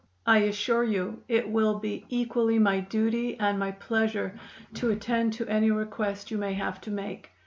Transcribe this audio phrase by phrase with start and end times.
[0.25, 4.33] I assure you it will be equally my duty and my pleasure
[4.73, 7.29] to attend to any request you may have to make.